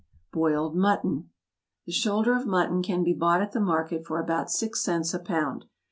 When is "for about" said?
4.03-4.49